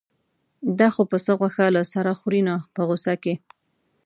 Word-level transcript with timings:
دا 0.79 0.87
خو 0.93 1.01
پسه 1.11 1.31
غوښه 1.39 1.65
له 1.75 1.81
سره 1.93 2.11
خوري 2.19 2.41
نه 2.47 2.55
په 2.73 2.81
غوسه 2.87 3.13
کې. 3.23 3.33